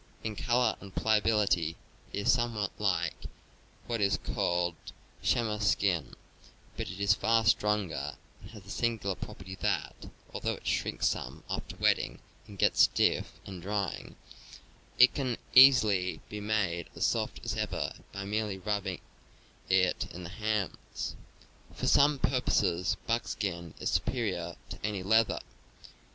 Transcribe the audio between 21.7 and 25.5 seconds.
For some purposes buckskin is superior to any leather.